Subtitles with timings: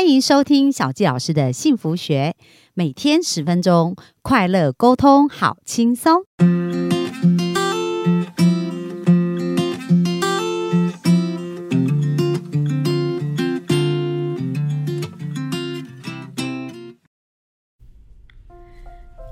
[0.00, 2.34] 欢迎收听小纪老师的幸福学，
[2.72, 6.22] 每天十分钟，快乐沟通，好轻松。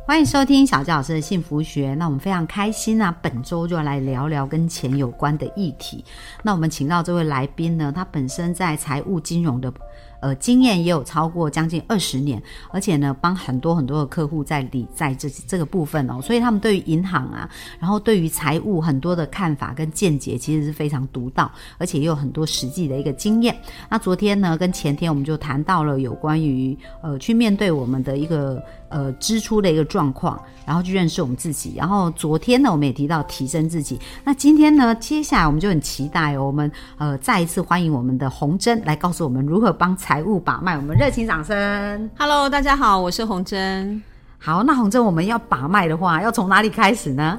[0.07, 1.95] 欢迎收听小纪老师的幸福学。
[1.95, 6.05] 那我们非常开心啊，本周就要来聊聊跟钱有关的议题。
[6.43, 9.73] 那我们请到这位来宾呢，他本身在财务金融的。
[10.21, 23.57] 呃，经验也有超过将近二十年，而且呢，帮很多很多的客户在理在这这个部分哦，所以他们对于银行啊，然后对于财务很多的看法跟见解，其实是非常独到，而且也有很多实际的一个经验。
[23.89, 31.75] 那昨天呢，跟前天我们就谈到了有关于呃，去面对我们的一个呃支出的一个状况，然后去认识我们自己。
[31.77, 34.01] 然后昨天呢，我们也提到提升自己。
[34.25, 39.95] 那今天呢，接下来我们就很期待哦，我们呃再一次欢迎我们的红珍来告诉我们如何帮。
[39.99, 42.11] 财务把脉，我们热情掌声。
[42.17, 44.01] Hello，大家好，我是洪珍。
[44.39, 47.39] 好，那洪珍，我们要把脉的话，要从哪里开始呢？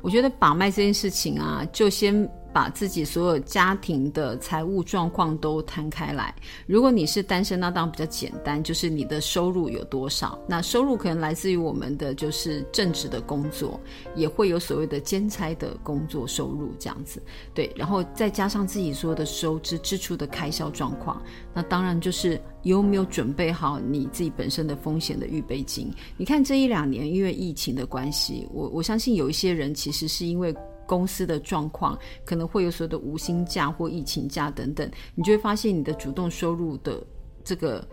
[0.00, 2.28] 我觉得把脉这件事情啊，就先。
[2.52, 6.34] 把自己所有家庭的财务状况都摊开来。
[6.66, 10.38] 如果你是单身，那当然比较简单，就是你的收入有多少。
[10.46, 13.80] 那收入可能来自于我们的就是正职的工作，
[14.14, 17.22] 也会有所谓的兼差的工作收入这样子。
[17.54, 21.22] 对，然后再加上自己所有的收支支出的开销状况，
[21.54, 25.90] 那当然就是有没有准备好你自己本身的风险的预备金。
[26.16, 30.54] 你看这一两年因为疫情的关系，我我相信有一些人其实是因为。
[30.86, 37.02] 公司的状况可能会有所谓的无薪假或疫情假等等，你就会发现你的主动收入的
[37.44, 37.86] 这个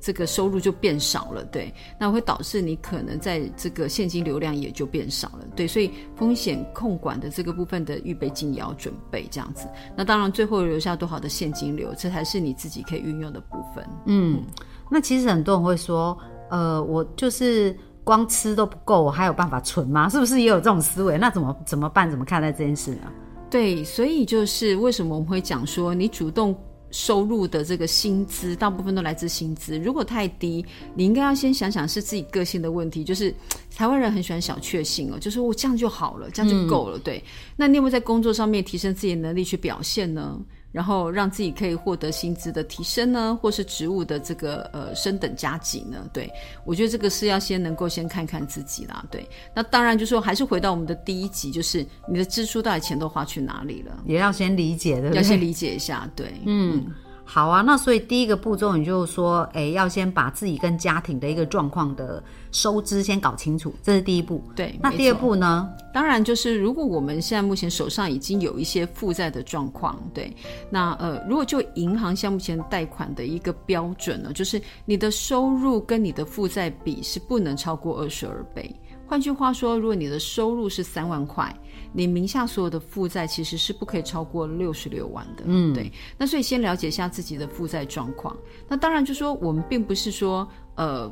[0.00, 9.68] 这个收入就变少了，对，那会导致你可能在这个现金流量也就变少了，对，所以风险控管的这个部分的预备金也要准备这样子。
[9.96, 13.84] 那当然最后留下多少的现金流，这才是你自己可以运用的部分。
[14.06, 14.42] 嗯，
[14.90, 16.16] 那其实很多人会说，
[16.50, 17.76] 呃，我就是。
[18.06, 20.08] 光吃都不够，我还有办法存吗？
[20.08, 21.18] 是不是也有这种思维？
[21.18, 22.08] 那怎么怎么办？
[22.08, 23.12] 怎么看待这件事呢？
[23.50, 26.56] 对，所以就是为什么我们会讲说，你主动
[26.92, 29.76] 收入的这个薪资，大部分都来自薪资。
[29.76, 30.64] 如果太低，
[30.94, 33.02] 你应该要先想想是自己个性的问题。
[33.02, 33.34] 就是
[33.74, 36.96] 台湾人很喜欢小确幸哦，就是我这样就好了，这样就够了。
[37.00, 37.20] 对，
[37.56, 40.38] 那你有没有在工作上面提升自己的能力去表现呢？
[40.76, 46.06] 然后让自己可以获得薪资的提升呢，或是职务的这个呃升等加级呢？
[46.12, 46.30] 对
[46.64, 49.02] 我觉得这个是要先能够先看看自己啦。
[49.10, 56.06] 对，那当然就说还是回到我们的第一集，就是你的支出到底钱都花去哪里了，也要先理解的，要先理解一下。
[56.14, 56.84] 对，嗯。
[57.28, 62.22] 好啊，那所以第一个步骤，你就说，哎，要先把自己跟家庭的一个状况的
[62.52, 64.40] 收支先搞清楚，这是第一步。
[64.54, 65.68] 对，那第二步呢？
[65.92, 70.34] 当然就是，如果我们现在目前手上已经有一些负债的状况，对，
[70.70, 78.72] 那呃，如果就银行像目前贷款的一个标准呢，就是你的收入跟你的负债比是不能超过二十二倍。
[79.08, 81.54] 换句话说，如果你的收入是三万块，
[81.96, 85.44] 你名下所有的负债其实是不可以超过六十六万的。
[85.46, 85.90] 嗯，对。
[86.18, 88.36] 那所以先了解一下自己的负债状况。
[88.68, 91.10] 那当然就说，我们并不是说，呃，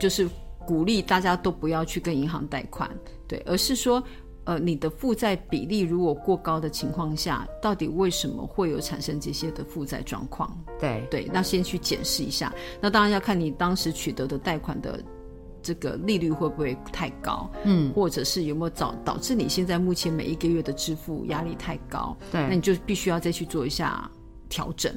[0.00, 0.26] 就是
[0.66, 2.90] 鼓励大家都不要去跟银行贷款，
[3.28, 4.02] 对，而是说，
[4.44, 10.58] 呃，你的负债比例如果过高的情况下，到底为什么会有产生这些的负债状况？
[10.80, 11.30] 对，对。
[11.30, 12.50] 那先去检视一下。
[12.80, 14.98] 那当然要看你当时取得的贷款的。
[15.64, 17.50] 这个利率会不会太高？
[17.64, 22.14] 嗯，或者是有没有导导致你现在目前每一个月的支付压力太高？
[22.30, 24.08] 对，那你就必须要再去做一下
[24.50, 24.94] 调整。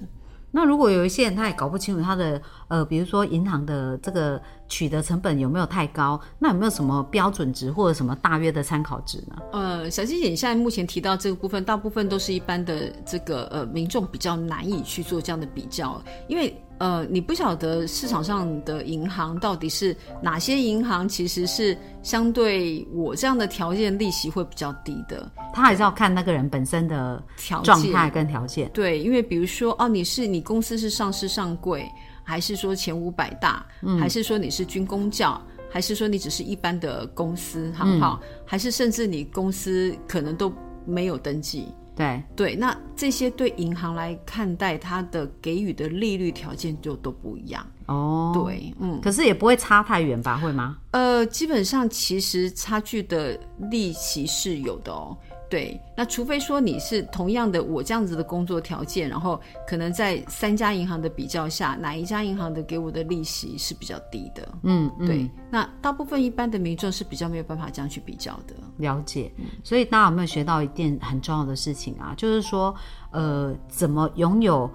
[0.49, 9.35] 那如果有一些人他也搞不清楚他的呃，比如说银行的这个取得成本有没有太高，那有没有什么标准值或者什么大约的参考值呢？
[9.51, 16.61] 呃，小金姐，你现在目前提到这个部分，大部分都是一般的这个呃民众比较难以去做这样的比较，因为。
[16.79, 25.31] 呃，你不晓得市场上的银行到底是哪些银行，其实是相对我这样的条件利息会比较低的。
[25.53, 28.69] 他还是要看那个人本身的条状态跟条件。
[28.73, 31.83] 对，因为比如说哦，你是你公司是上市上柜，
[32.23, 33.65] 还是说前五百大，
[33.99, 35.41] 还是说你是军工教，
[35.71, 38.21] 还是说你只是一般的公司，好不好？
[38.45, 40.53] 还是甚至你公司可能都
[40.85, 41.67] 没有登记。
[41.97, 48.31] 对对，那这些对银行来看待，它的给予的利率条件就都不一样哦。
[48.33, 50.37] 对，嗯，可是也不会差太远吧？
[50.37, 50.77] 会吗？
[50.91, 53.39] 呃，基本上其实差距的
[53.71, 55.17] 利息是有的哦。
[55.49, 64.47] 对，那除非说你是同样的我这样子的工作条件，然后可能在三家银行的比较下，哪一家银行的给我的利息是比较低的？
[64.63, 65.29] 嗯，对。
[65.49, 68.55] 那大部分一般的民众是比较没有办法这样去比较的。
[68.77, 69.31] 了解。
[69.63, 72.13] 所以大家有没有学到一件很重要的事情啊？
[72.17, 72.75] 就是说，
[73.11, 74.69] 呃，怎么拥有？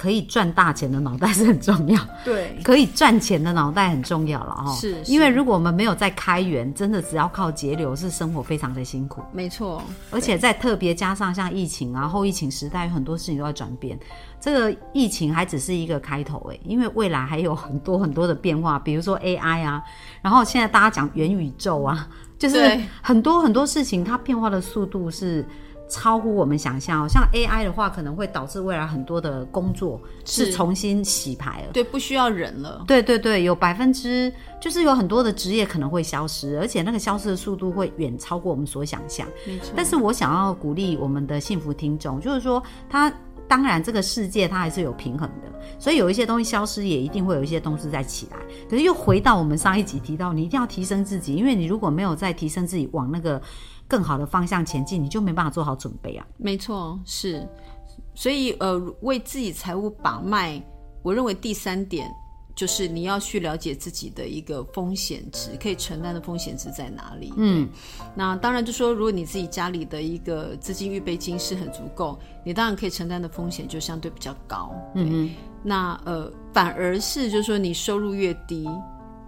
[0.00, 4.74] 可以赚大钱的脑袋是很重要， 对，可以赚钱的脑袋很重要了哈。
[4.74, 9.20] 是因为如果我们没有在开源，真的只要靠节流，是生活非常的辛苦。
[9.30, 13.98] 没错，而且在特别加上像疫情啊，后疫情时代有很多事情都在转变。
[14.40, 19.82] 这个疫情还只是一个开头诶，因为未来还有很多很多的变化，比如说 AI 啊，
[20.22, 22.08] 然后现在大家讲元宇宙啊，
[22.38, 25.44] 就是很多很多事情它变化的速度是。
[25.90, 31.72] 超乎我们想象哦，像 AI 的话，可能会导致未来很多的工作是是重新洗牌了。
[31.72, 32.82] 对，不需要人了。
[32.86, 39.26] 对对对，有百分之就是有很多的职业可能会消失，而且那个消失的速度会远超过我们所想象。
[39.44, 43.12] 没错，但是我想要鼓励我们的幸福听众，就是说他。
[43.48, 48.36] 当然，这个世界它还是有平衡的，所以有一些东西消失，也一定会有一些东西再起来。
[48.70, 53.42] 可是又回到我们上一集提到，你一定要提升自己，因为你如果没有再提升自己，往那个
[53.90, 56.24] 更好的方向前进，你就没办法做好准备啊。
[56.38, 57.46] 没错，是。
[58.14, 60.62] 所以呃，为自己财务把脉，
[61.02, 62.08] 我认为第三点
[62.54, 67.32] 就是你要去了解自己的一个风险值，可以承担的风险值在哪里。
[67.36, 67.68] 嗯，
[68.14, 74.72] 那当然就说，如果你自己家里的一个资金预备金是很足够，你当然可以承担的风险就相对比较高。
[74.94, 75.30] 嗯
[75.62, 78.68] 那呃，反而是就是说你收入越低。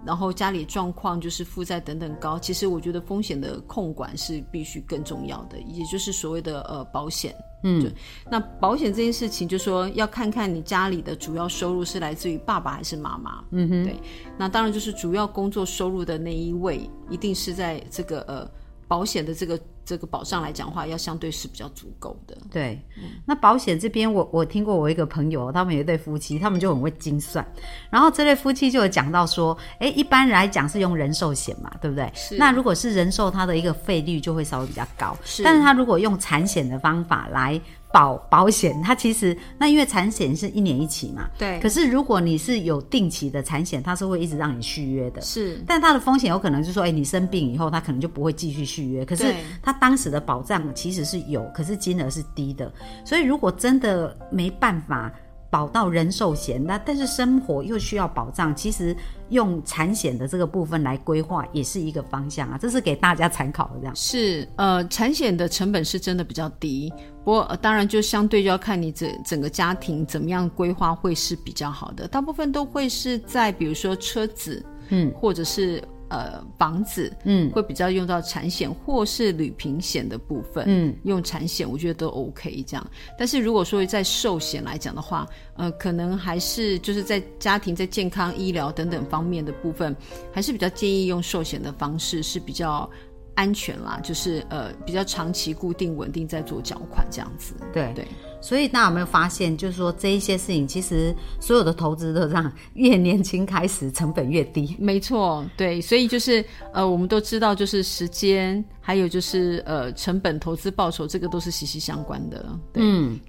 [0.05, 7.35] 然后家里状况就是负债等等高，其实我觉得风险的控管是必须更重要的，也就是所谓的呃保险。
[7.65, 7.89] 嗯，
[8.29, 13.41] 那保险这件事情，就说要看看你家里的主要收入是来自于爸爸还是妈妈。
[13.51, 13.95] 嗯哼，对，
[14.37, 18.45] 那当然就是主要工作收入的那一位，一定是在这个呃
[18.87, 22.37] 保险的这个这个保障来讲话，要相对是比较足够的。
[22.51, 22.79] 对，
[23.25, 27.45] 那保险这边我我听过我一个朋友，他们有一对夫妻，他们就很会精算，
[27.89, 32.11] 然后这对夫妻就有讲到说，哎，一般来讲是用人寿险嘛，对不对？
[32.15, 32.37] 是。
[32.37, 35.43] 那如果是人寿，它的一个费率就会稍微比较高，是。
[35.43, 37.59] 但是他如果用产险的方法来
[37.93, 41.59] 保保险，它其实那因为产险是一年一期嘛，对。
[41.59, 45.63] 可是如果你是有定期的产险，它是会一直让你续约的，是。
[45.67, 49.05] 但它的风险有可能就是说，哎、你生病以后，它可能就不会继续续约。
[49.05, 52.73] 可是对它当时的保障其实是有，可是金额是低的。
[53.05, 55.13] 所以如果真的没办法
[55.53, 58.95] 保到人寿险，那但是生活又需要保障，其实
[59.29, 62.57] 用产险的这个部分来规划也是一个方向啊。
[62.59, 63.95] 这是给大家参考的这样。
[63.95, 66.91] 是，呃，产险的成本是真的比较低，
[67.23, 72.07] 不过、呃、当然就相对就要看你整整个家庭怎么样规划会是比较好的。
[72.07, 75.79] 大部分都会是在比如说车子，嗯，或者是
[76.13, 82.91] 呃房子，嗯会比较用到产险或是旅平险的部分，嗯，用产险我觉得都 OK 这样。
[83.17, 89.95] 但是如果说在寿险来讲的话，呃，可能还是就是在家庭在健康医疗等等方面的部分，
[90.31, 92.87] 还是比较建议用寿险的方式是比较。
[93.35, 97.55] 安全啦，就是呃比较长期固定稳定在做缴款这样子。
[97.73, 98.07] 对对，
[98.41, 104.75] 所以大家有没有发现，就是说这一些事情，其实所有的投资都这样，越年轻开始成本越低。
[104.79, 106.43] 没错，对，所以就是
[106.73, 112.45] 呃，我们都知道，就是时间，还有就是呃成本、投资报酬，这个都是息息相关的。
[112.71, 113.19] 对，嗯，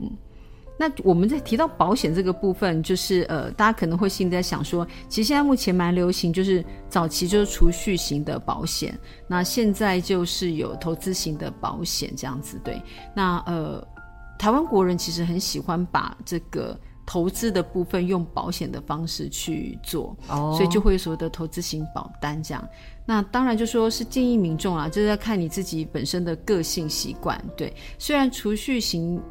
[0.76, 8.98] 那我们在提到保险这个部分，就是呃，大家可能会心里在想说，其实现在目前蛮流行，就是早期就是储蓄型的保险，
[9.28, 12.60] 那现在就是有投资型的保险这样子。
[12.64, 12.82] 对，
[13.14, 13.86] 那呃，
[14.38, 16.76] 台湾国人其实很喜欢把这个
[17.06, 22.68] 投资的部分用保险的方式去做，哦所以就会有所谓的投资型保单这样。
[23.06, 27.38] 那当然就说是建议民众啊，就是要看你自己本身的个性习惯。
[27.54, 29.22] 对，虽然储蓄型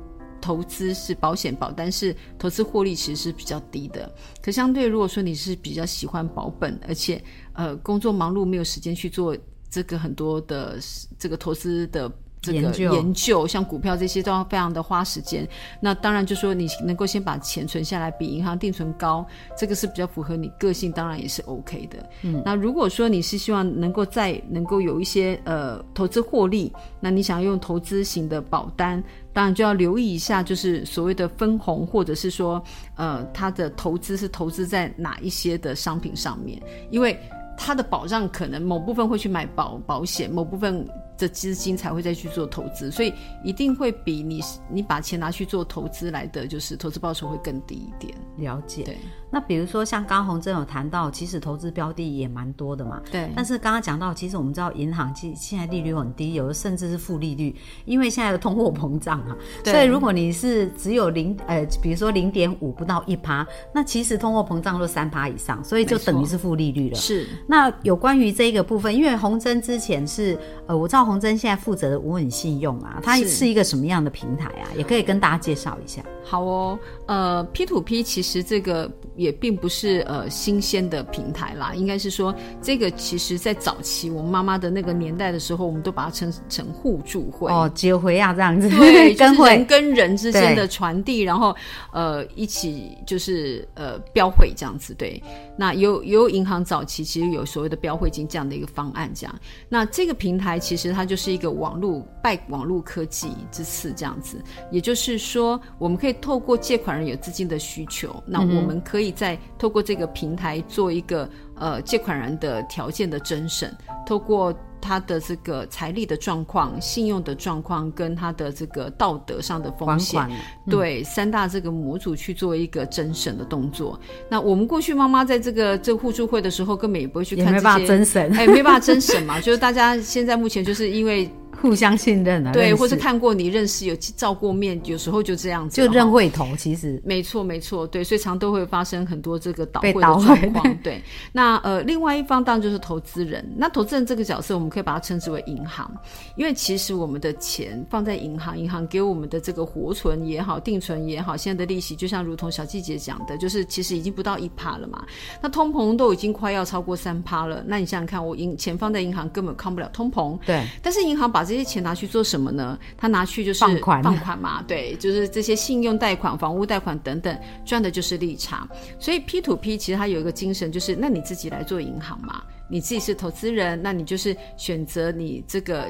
[0.44, 7.24] 投资是保险保单是投资获利其实是比较低的，可相对如果说你是比较喜欢保本，而且
[7.54, 9.38] 呃工作忙碌没有时间去做
[9.70, 10.78] 这个很多的
[11.18, 12.12] 这个投资的。
[12.44, 12.94] 这个研究。
[12.94, 15.48] 研究像股票这些都要非常的花时间，
[15.80, 19.26] 那当然就说你能够先把钱存下来，比银行定存高，
[19.58, 21.98] 这个是比较符合你个性，当然也是 OK 的。
[22.22, 32.62] 嗯，那如果说你是希望能够再能够有一些呃投资获利，那你想要用投资型的保单，当然就要留意一下，就是所谓的分红，或者是说
[32.96, 37.18] 呃它的投资是投资在哪一些的商品上面，因为
[37.58, 40.86] 它的保障可能某部分会去买保保险，某部分
[41.18, 48.14] 的资金才会再去做投资，所以一定会比你你把钱拿去做投资来的，就是投资报酬会更低一点。
[48.38, 48.84] 了解。
[48.84, 48.98] 对
[49.30, 53.02] 那比如说像刚刚洪真有谈到，其实投资标的也蛮多的嘛。
[53.12, 57.56] 对，但是刚刚讲到，其实我们知道银行其现在利率很低，有的甚至是负利率，
[57.86, 59.36] 因为现在的通货膨胀啊。
[59.64, 66.96] 对所以如果你是只有零呃，比如说零点五不到一趴，那其实通货膨胀都三趴以上，所以就等于是负利率了。
[66.96, 74.72] 是那有关于这个部分，因为洪真之前是呃，我知道道洪真现在负责的无稳信用啊，它是是一个什么样的平台啊？
[74.78, 76.02] 也可以跟大家介绍一下。
[76.24, 87.52] 好哦，呃，P to P 其实这个也并不是呃新鲜的平台啦，应该是说这个其实在早期我们妈妈的那个年代的时候，我们都把它称成互助会。
[87.52, 91.56] 哦，结回啊，这样子，对， 就是人跟人之间的传递，然后
[91.92, 95.22] 呃一起就是呃标会这样子，对。
[95.56, 99.36] 那有也有银行早期其实有所谓的标会金这样的一个方案，这样。
[99.70, 104.42] 那这个平台其实它就是一个网络拜网络科技之赐这样子，
[104.72, 120.32] 也就是说我们可以透过借款人有资金的需求，那我们可以在透过这个平台做一个呃借款人的条件的甄审，透过他的这个财力的状况、信用的状况跟他的这个道德上的风还险，款，
[120.70, 123.98] 对三大这个模组去做一个甄审的动作。
[124.30, 129.40] 那我们过去妈妈在这个这个互助会的时候，根本也不会去也没办法看这些，哎，没办法甄审嘛。
[129.40, 131.30] 就是大家现在目前就是因为
[131.64, 137.02] 互相信任啊，对，或是看过你认识有照过面，有时候就这样子就认会头，其实。
[137.06, 140.78] 没错，没错，对，所以常都会发生很多这个倒被会的状况。
[140.84, 141.02] 对，
[141.32, 143.50] 那呃，另外一方当然就是投资人。
[143.56, 145.90] 那投资人这个角色，我们可以把它称之为银行，
[146.36, 155.02] 因为其实我们的钱放在银行，银行给我们的这个活存也好、定存也好，现在的利息就像如同小季姐讲的，就是其实已经不到一趴了嘛。
[155.42, 162.78] 那通膨都已经快要超过三趴了，那你想想看，我银钱放在银行根本抗不了通膨，对，但是银行把这些钱拿去做什么呢？
[162.98, 168.68] 他拿去就是放款放款嘛，对，就是这些信用贷款、房屋贷款等等，赚的就是利差。
[169.00, 175.88] 所以 P to P 其实它有一个精神，就是那你自己来做银行嘛，你自己是投资人，那你就是选择你这个。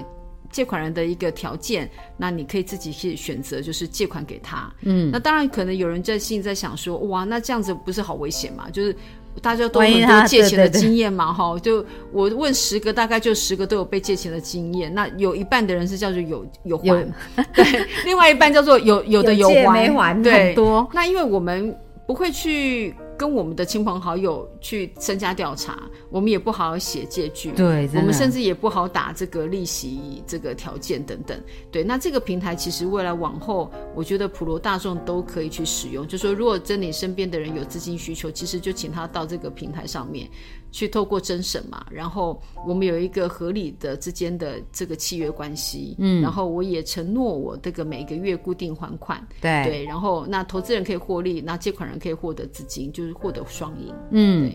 [0.51, 4.71] 借款人的一个条件，那你可以自己去选择，就是借款给他。
[4.81, 8.69] 嗯，那当然可能有人在心里在想说，哇，那这样子不是好危险嘛？
[8.69, 8.95] 就是
[9.41, 14.93] 大家都很多借钱的经验嘛，哈，就我问十个，大概就十个都有被借钱的经验。
[14.93, 17.07] 那有一半的人是叫做有有还，有。
[17.53, 17.65] 对，
[18.05, 20.33] 另外一半叫做有有的有还没还对。
[20.33, 21.75] 很多，那因为我们
[22.05, 31.41] 不会去跟我们的亲朋好友去身家调查，我们也不好好写借据，对，我们甚至也不好打这个利息这个条件等等。
[31.71, 36.05] 对，那这个平台其实未来往后，我觉得普罗大众都可以去使用。
[36.05, 40.29] 就说如果真你身边的人有资金需求，其实就请他到这个平台上面
[40.69, 53.93] 去透过甄审嘛，然后我们有一个合理的之间的这个契约关系，嗯，然后我也承诺我这个每个月固定还款，对，对，然后那投资人可以获利，那借款人可以获得资金，就是获得双赢。
[54.11, 54.53] 嗯，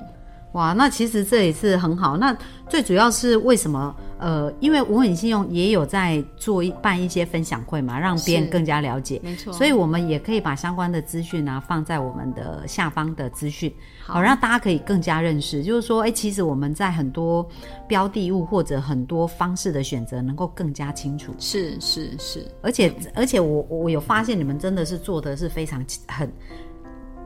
[0.53, 2.17] 哇，那其实这也是很好。
[2.17, 2.37] 那
[2.69, 3.95] 最主要是为什么？
[4.21, 9.21] 呃，因为无很信用也有在做一办一些分享会嘛，让别人更加了解。
[9.23, 13.73] 没错，所以我们也可以把相关的资讯啊放在我们的下方的资讯，
[14.05, 15.63] 好好让大家可以更加认识。
[15.63, 17.49] 就是说，哎，其实我们在很多
[17.87, 21.33] 标的物或者很多方式的选择能够更加清楚。
[21.39, 26.29] 是是是，而且而且我我有发现你们真的是做的是非常很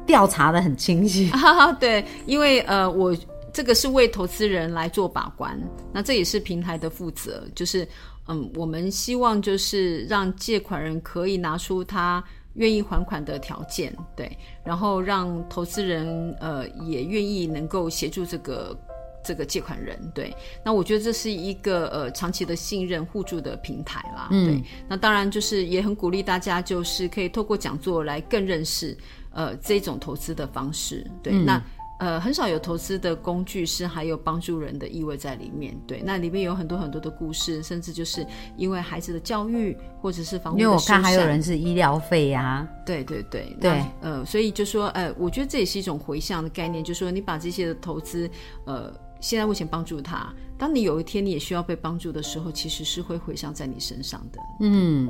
[0.07, 1.31] 调查的很清晰。
[1.81, 3.17] 对，因为呃，我
[3.53, 5.61] 这个是为投资人来做把关，
[5.93, 7.87] 那这也是平台的负责，就是
[8.29, 12.23] 嗯，我们希望就是让借款人可以拿出他
[12.55, 18.77] 愿意还款的条件，对，然后让投资人呃也愿意能够协助这个。
[19.25, 24.27] 这个借款人对，那我觉得这是一个呃长期的信任互助的平台啦。
[24.33, 28.99] 嗯对，那当然就是也很鼓励大家，就是可以透过讲座来更认识
[29.33, 31.07] 呃这种投资的方式。
[31.23, 31.63] 对，嗯那
[31.99, 35.77] 呃很少有投资的工具是还有帮助人的意味在里面。
[35.87, 48.31] 对，那里面有很多很多的故事，甚至就是因为孩子的教育或者是房屋的因为我看还有人是医疗费呀、对对对对呃，所以就说呃，我觉得这也是一种回向的概念，就是说你把这些的投资
[48.65, 48.93] 呃。
[49.23, 54.39] 现在目前帮助他，当你有一天你也需要被帮助的时候，其实是会回向在你身上的。
[54.59, 55.09] 嗯，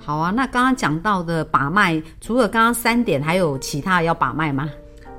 [0.00, 0.30] 好啊。
[0.30, 4.68] 那刚刚讲到的把脉，除了刚刚三点，还有其他要把脉吗？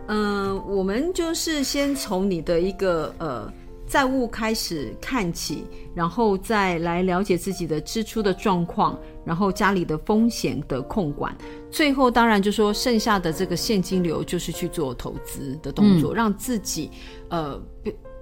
[0.08, 3.50] 嗯、我们就是先从你的一个呃
[3.88, 11.34] 债务开始看起，然后再来了解自己的支出的状况，然后家里的风险的控管，
[11.70, 16.92] 最后当然就说剩下的这个现金流就是去做投资的动作，让自己
[17.30, 17.62] 呃。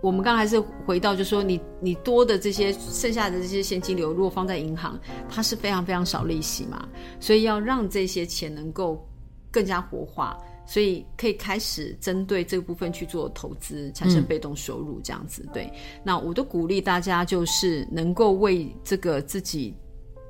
[0.02, 6.88] 不我们刚才还是回到，就说你你多的这些剩下的这些现金流，如果放在银行，它是非常非常少利息嘛，
[7.20, 9.06] 所以要让这些钱能够
[9.52, 15.48] 更加活化，所以可以开始针对这部分去做投资，产生被动收入这样子。
[15.54, 15.72] 对，
[16.04, 19.76] 那我都鼓励大家就是能够为这个自己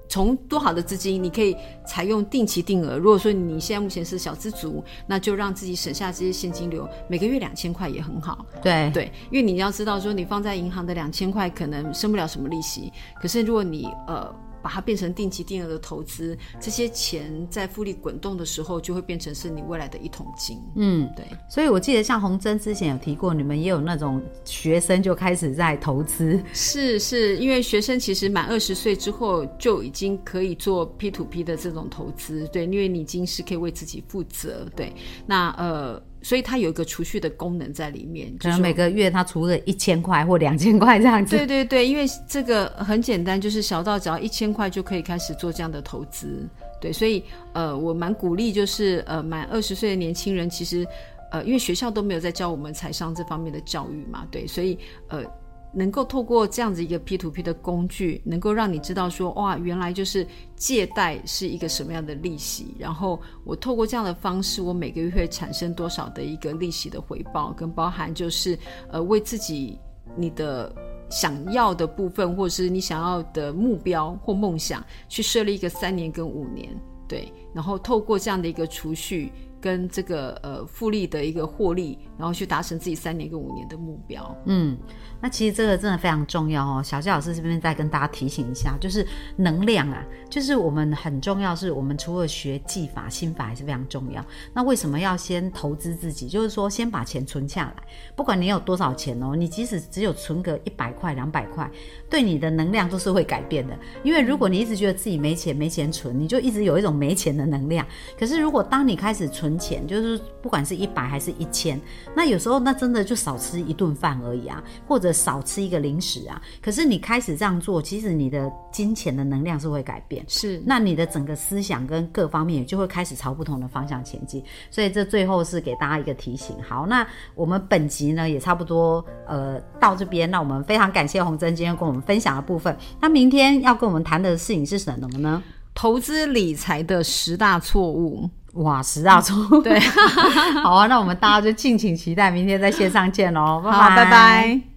[0.09, 2.97] 从多好的资金，你可以采用定期定额。
[2.97, 8.45] 如果说你现在目前是小资族，那就让自己省下这些现金流，每个月两千块也很好。
[8.61, 14.35] 对对，因为你要知道说，你放在银行的两千块可能生不了什么利息，可是如果你呃。
[14.61, 20.57] 把它变成定期定额的投资，这些钱在复利滚动的时候，就会变成是你未来的一桶金。
[20.75, 21.25] 嗯，对。
[21.49, 26.41] 所以我记得像洪珍之前有提过，你们也有那种学生就开始在投资。
[26.53, 34.67] 是是，因为学生其实满二十岁之后就已经可以做 P to P 的这种投资，对，因为你已经是可以为自己负责。
[34.75, 34.93] 对，
[35.25, 36.01] 那呃。
[36.21, 41.37] 所以它有一个储蓄的功能在里面，可能每个月它除了一千块或两千块这样子。
[41.37, 46.47] 对对对，因为这个很简单，就是小到只要一千块就可以开始做这样的投资。
[46.81, 47.23] 对，所以
[47.53, 50.85] 呃，我蛮鼓励，就是呃，满二十岁的年轻人，其实
[51.31, 55.23] 呃，因为学校都没有在教我们财商这方面的教育嘛，对，所以呃。
[55.71, 68.57] 能够透过这样子一个 P to P 的工具，能够让你知道说，哇，原来就是借贷是一个什么样的利息，然后我透过这样的方式，我每个月会产生多少的一个利息的回报，跟包含就是
[68.89, 69.79] 呃为自己
[70.15, 70.73] 你的
[71.09, 76.69] 想要的部分，或者是你想要的目标或梦想，去设立一个三年跟五年，
[77.07, 79.31] 对，然后透过这样的一个储蓄。
[79.61, 84.37] 跟这个呃复利的一个获利，然后去达成自己三年跟五年的目标。
[84.43, 84.77] 嗯，
[85.21, 86.83] 那其实这个真的非常重要哦。
[86.83, 89.07] 小谢老师这边再跟大家提醒一下，就是
[89.37, 94.23] 能量啊，就是我们很重要，是我们除了学技法、心法还是非常重要。
[94.53, 96.27] 那为什么要先投资自己？
[96.27, 97.83] 就是说先把钱存下来，
[98.17, 101.71] 不管你有多少钱哦，你即使只有存个一百块、两百块，
[102.09, 103.73] 对你的能量都是会改变的。
[104.03, 107.85] 因为如果你一直觉得自己没钱、没钱存，你就一直有一种没钱的能量。
[108.19, 111.79] 可是如果当你开始存，钱就是不管是一百还是一千，
[112.15, 116.41] 那有时候那真的就少吃一顿饭而已啊，或者少吃一个零食啊。
[116.61, 124.43] 可是你开始这样做，其实你的金钱的能量是会改变，是那你的整个思想跟各方面就会开始朝不同的方向前进。
[124.69, 126.55] 所以这最后是给大家一个提醒。
[126.61, 132.75] 好，那我们本集呢也差不多呃到这边，那我们非常感谢洪珍今天跟我们分享的部分。
[132.99, 135.41] 那明天要跟我们谈的事情是什么呢？
[135.73, 138.29] 投资理财的十大错误。
[138.53, 139.79] 哇，十大错对，
[140.63, 144.68] 好啊，那我们大家就敬请期待明天在线上见喽， 好，拜拜。